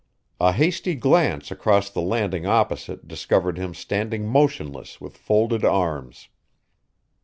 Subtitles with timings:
[0.39, 6.27] A hasty glance across the landing opposite discovered him standing motionless with folded arms.